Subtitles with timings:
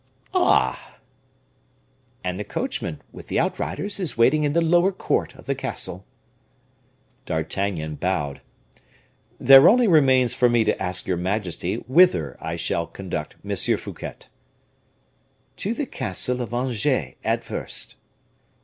[0.33, 0.97] "Ah!"
[2.23, 6.07] "And the coachman, with the outriders, is waiting in the lower court of the castle."
[7.27, 8.41] D'Artagnan bowed.
[9.39, 13.55] "There only remains for me to ask your majesty whither I shall conduct M.
[13.55, 14.15] Fouquet."
[15.57, 17.95] "To the castle of Angers, at first."